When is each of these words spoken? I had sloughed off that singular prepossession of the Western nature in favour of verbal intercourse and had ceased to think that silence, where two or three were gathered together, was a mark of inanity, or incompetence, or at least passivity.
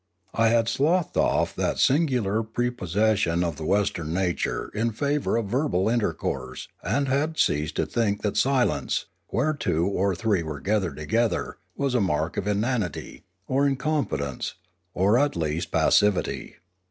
I 0.33 0.47
had 0.47 0.67
sloughed 0.67 1.15
off 1.15 1.55
that 1.55 1.77
singular 1.77 2.41
prepossession 2.41 3.43
of 3.43 3.57
the 3.57 3.65
Western 3.65 4.11
nature 4.15 4.71
in 4.73 4.93
favour 4.93 5.37
of 5.37 5.45
verbal 5.45 5.87
intercourse 5.87 6.67
and 6.81 7.07
had 7.07 7.37
ceased 7.37 7.75
to 7.75 7.85
think 7.85 8.23
that 8.23 8.35
silence, 8.35 9.05
where 9.27 9.53
two 9.53 9.85
or 9.85 10.15
three 10.15 10.41
were 10.41 10.59
gathered 10.59 10.97
together, 10.97 11.59
was 11.77 11.93
a 11.93 12.01
mark 12.01 12.35
of 12.35 12.47
inanity, 12.47 13.25
or 13.47 13.67
incompetence, 13.67 14.55
or 14.95 15.19
at 15.19 15.35
least 15.35 15.69
passivity. 15.69 16.55